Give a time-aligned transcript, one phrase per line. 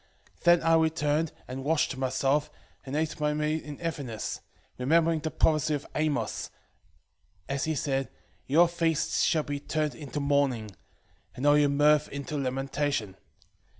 [0.39, 2.49] 2:5 Then I returned, and washed myself,
[2.83, 4.41] and ate my meat in heaviness,
[4.79, 6.49] 2:6 Remembering that prophecy of Amos,
[7.47, 8.09] as he said,
[8.47, 10.71] Your feasts shall be turned into mourning,
[11.35, 13.15] and all your mirth into lamentation.